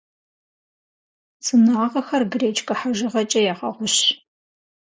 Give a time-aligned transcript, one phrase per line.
[1.43, 3.97] Цӏынагъэхэр гречкэ хьэжыгъэкӏэ ягъэгъущ.